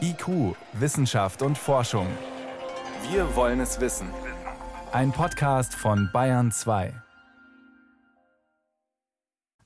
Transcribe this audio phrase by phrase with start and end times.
[0.00, 2.06] IQ, Wissenschaft und Forschung.
[3.10, 4.08] Wir wollen es wissen.
[4.92, 6.92] Ein Podcast von Bayern 2.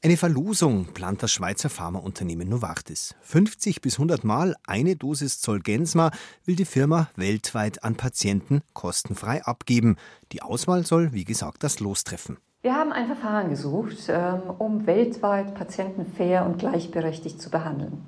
[0.02, 3.14] Eine Verlosung plant das Schweizer Pharmaunternehmen Novartis.
[3.22, 6.10] 50 bis 100 Mal eine Dosis Zolgensma
[6.44, 9.96] will die Firma weltweit an Patienten kostenfrei abgeben.
[10.32, 12.36] Die Auswahl soll, wie gesagt, das Lostreffen.
[12.60, 18.02] Wir haben ein Verfahren gesucht, ähm, um weltweit Patienten fair und gleichberechtigt zu behandeln.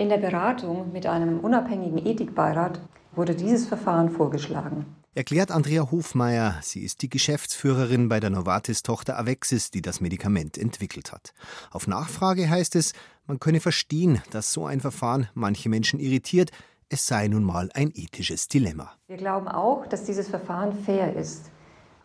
[0.00, 2.80] In der Beratung mit einem unabhängigen Ethikbeirat
[3.16, 4.86] wurde dieses Verfahren vorgeschlagen.
[5.16, 11.10] Erklärt Andrea Hofmeier, sie ist die Geschäftsführerin bei der Novartis-Tochter Avexis, die das Medikament entwickelt
[11.10, 11.34] hat.
[11.72, 12.92] Auf Nachfrage heißt es,
[13.26, 16.52] man könne verstehen, dass so ein Verfahren manche Menschen irritiert,
[16.88, 18.92] es sei nun mal ein ethisches Dilemma.
[19.08, 21.50] Wir glauben auch, dass dieses Verfahren fair ist,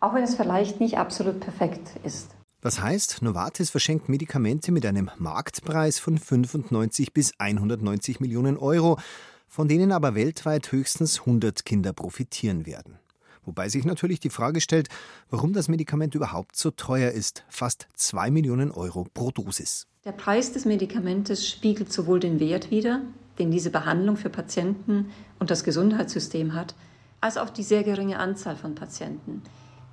[0.00, 2.34] auch wenn es vielleicht nicht absolut perfekt ist.
[2.64, 8.98] Das heißt, Novartis verschenkt Medikamente mit einem Marktpreis von 95 bis 190 Millionen Euro,
[9.46, 12.98] von denen aber weltweit höchstens 100 Kinder profitieren werden.
[13.44, 14.88] Wobei sich natürlich die Frage stellt,
[15.28, 19.86] warum das Medikament überhaupt so teuer ist, fast 2 Millionen Euro pro Dosis.
[20.06, 23.02] Der Preis des Medikamentes spiegelt sowohl den Wert wider,
[23.38, 26.74] den diese Behandlung für Patienten und das Gesundheitssystem hat,
[27.20, 29.42] als auch die sehr geringe Anzahl von Patienten.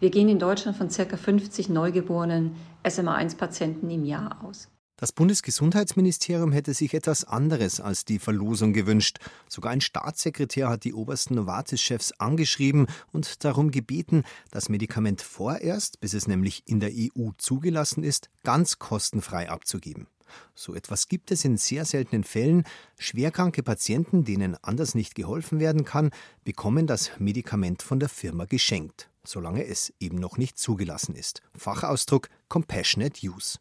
[0.01, 1.15] Wir gehen in Deutschland von ca.
[1.15, 4.67] 50 neugeborenen SMA1-Patienten im Jahr aus.
[4.95, 9.19] Das Bundesgesundheitsministerium hätte sich etwas anderes als die Verlosung gewünscht.
[9.47, 16.15] Sogar ein Staatssekretär hat die obersten Novartis-Chefs angeschrieben und darum gebeten, das Medikament vorerst, bis
[16.15, 20.07] es nämlich in der EU zugelassen ist, ganz kostenfrei abzugeben.
[20.55, 22.63] So etwas gibt es in sehr seltenen Fällen.
[22.97, 26.09] Schwerkranke Patienten, denen anders nicht geholfen werden kann,
[26.43, 31.41] bekommen das Medikament von der Firma geschenkt solange es eben noch nicht zugelassen ist.
[31.55, 33.59] Fachausdruck Compassionate Use.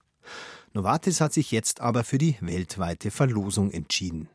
[0.72, 4.28] Novartis hat sich jetzt aber für die weltweite Verlosung entschieden.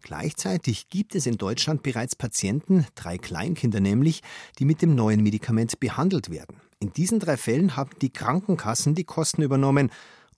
[0.00, 4.22] Gleichzeitig gibt es in Deutschland bereits Patienten, drei Kleinkinder nämlich,
[4.58, 6.60] die mit dem neuen Medikament behandelt werden.
[6.78, 9.90] In diesen drei Fällen haben die Krankenkassen die Kosten übernommen,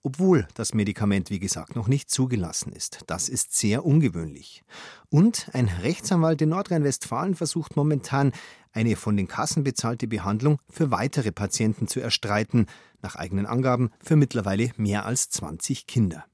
[0.05, 2.99] obwohl das Medikament, wie gesagt, noch nicht zugelassen ist.
[3.07, 4.63] Das ist sehr ungewöhnlich.
[5.09, 8.31] Und ein Rechtsanwalt in Nordrhein-Westfalen versucht momentan,
[8.71, 12.67] eine von den Kassen bezahlte Behandlung für weitere Patienten zu erstreiten,
[13.01, 16.25] nach eigenen Angaben für mittlerweile mehr als 20 Kinder.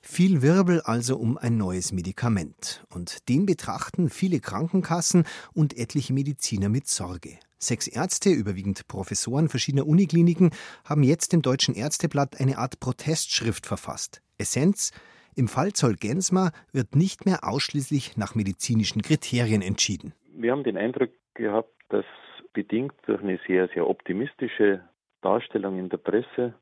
[0.00, 2.84] Viel Wirbel also um ein neues Medikament.
[2.88, 7.38] Und den betrachten viele Krankenkassen und etliche Mediziner mit Sorge.
[7.58, 10.50] Sechs Ärzte, überwiegend Professoren verschiedener Unikliniken,
[10.84, 14.20] haben jetzt im Deutschen Ärzteblatt eine Art Protestschrift verfasst.
[14.38, 14.92] Essenz
[15.34, 20.12] im Fall Zolgensma wird nicht mehr ausschließlich nach medizinischen Kriterien entschieden.
[20.32, 22.04] Wir haben den Eindruck gehabt, dass
[22.52, 24.82] bedingt durch eine sehr, sehr optimistische
[25.20, 26.54] Darstellung in der Presse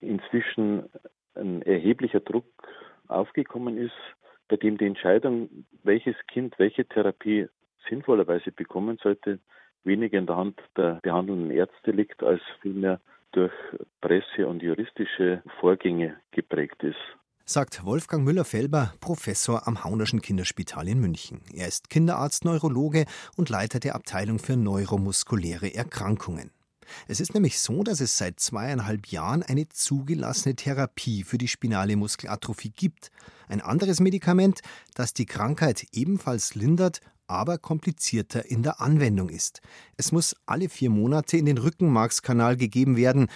[0.00, 0.90] inzwischen
[1.34, 2.44] ein erheblicher Druck
[3.08, 3.96] aufgekommen ist,
[4.48, 7.48] bei dem die Entscheidung, welches Kind welche Therapie
[7.88, 9.38] sinnvollerweise bekommen sollte,
[9.84, 13.00] weniger in der Hand der behandelnden Ärzte liegt, als vielmehr
[13.32, 13.52] durch
[14.00, 17.16] Presse und juristische Vorgänge geprägt ist
[17.50, 21.40] sagt Wolfgang Müller-Felber, Professor am Haunerschen Kinderspital in München.
[21.52, 26.52] Er ist Kinderarzt, Neurologe und Leiter der Abteilung für neuromuskuläre Erkrankungen.
[27.08, 31.96] Es ist nämlich so, dass es seit zweieinhalb Jahren eine zugelassene Therapie für die spinale
[31.96, 33.10] Muskelatrophie gibt.
[33.48, 34.60] Ein anderes Medikament,
[34.94, 39.60] das die Krankheit ebenfalls lindert, aber komplizierter in der Anwendung ist.
[39.96, 43.28] Es muss alle vier Monate in den Rückenmarkskanal gegeben werden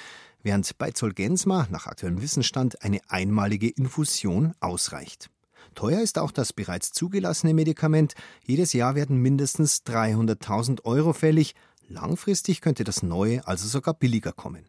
[0.43, 5.31] während bei Zolgensma nach aktuellem Wissensstand eine einmalige Infusion ausreicht.
[5.75, 8.15] Teuer ist auch das bereits zugelassene Medikament.
[8.44, 11.55] Jedes Jahr werden mindestens 300.000 Euro fällig.
[11.88, 14.69] Langfristig könnte das neue also sogar billiger kommen.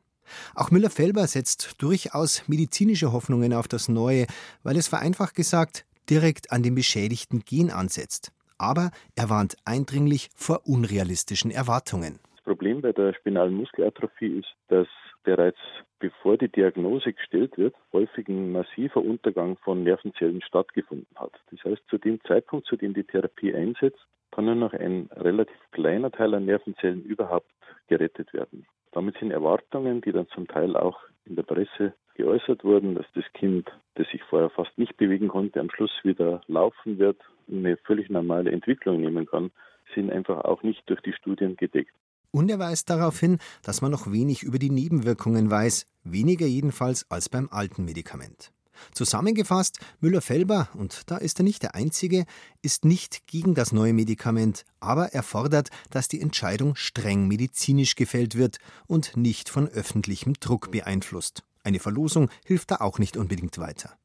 [0.56, 4.25] Auch Müller-Felber setzt durchaus medizinische Hoffnungen auf das Neue,
[4.63, 8.31] weil es vereinfacht gesagt direkt an den beschädigten Gen ansetzt.
[8.57, 12.19] Aber er warnt eindringlich vor unrealistischen Erwartungen.
[12.35, 14.88] Das Problem bei der spinalen Muskelatrophie ist, dass
[15.23, 15.57] bereits
[15.99, 21.31] bevor die Diagnose gestellt wird, häufig ein massiver Untergang von Nervenzellen stattgefunden hat.
[21.51, 25.57] Das heißt, zu dem Zeitpunkt, zu dem die Therapie einsetzt, kann nur noch ein relativ
[25.71, 27.50] kleiner Teil an Nervenzellen überhaupt
[27.88, 28.65] gerettet werden.
[28.91, 33.25] Damit sind Erwartungen, die dann zum Teil auch in der Presse geäußert wurden, dass das
[33.33, 37.17] Kind, das sich vorher fast nicht bewegen konnte, am Schluss wieder laufen wird
[37.47, 39.51] und eine völlig normale Entwicklung nehmen kann,
[39.94, 41.94] sind einfach auch nicht durch die Studien gedeckt.
[42.31, 47.09] Und er weist darauf hin, dass man noch wenig über die Nebenwirkungen weiß, weniger jedenfalls
[47.09, 48.51] als beim alten Medikament.
[48.91, 52.25] Zusammengefasst, Müller-Felber, und da ist er nicht der Einzige,
[52.61, 58.35] ist nicht gegen das neue Medikament, aber er fordert, dass die Entscheidung streng medizinisch gefällt
[58.38, 58.57] wird
[58.88, 61.44] und nicht von öffentlichem Druck beeinflusst.
[61.65, 63.97] Eine Verlosung hilft da auch nicht unbedingt weiter.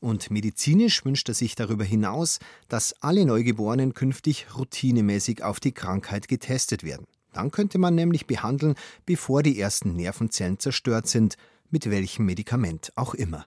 [0.00, 6.26] Und medizinisch wünscht er sich darüber hinaus, dass alle Neugeborenen künftig routinemäßig auf die Krankheit
[6.26, 7.06] getestet werden.
[7.32, 8.74] Dann könnte man nämlich behandeln,
[9.06, 11.36] bevor die ersten Nervenzellen zerstört sind,
[11.70, 13.46] mit welchem Medikament auch immer.